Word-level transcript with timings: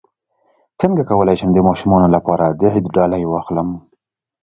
څنګه 0.79 1.01
کولی 1.09 1.35
شم 1.39 1.49
د 1.53 1.59
ماشومانو 1.67 2.07
لپاره 2.15 2.45
د 2.59 2.61
عید 2.73 2.85
ډالۍ 2.95 3.23
واخلم 3.27 3.69